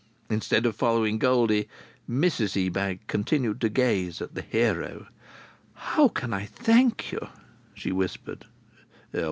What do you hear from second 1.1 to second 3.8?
Goldie, Mrs Ebag continued to